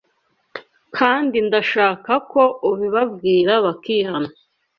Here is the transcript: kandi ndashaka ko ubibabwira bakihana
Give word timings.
kandi 0.97 1.35
ndashaka 1.47 2.11
ko 2.31 2.43
ubibabwira 2.69 3.53
bakihana 3.65 4.29